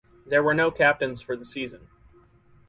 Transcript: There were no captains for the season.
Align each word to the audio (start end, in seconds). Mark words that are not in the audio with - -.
There 0.25 0.41
were 0.41 0.55
no 0.55 0.71
captains 0.71 1.21
for 1.21 1.37
the 1.37 1.45
season. 1.45 1.87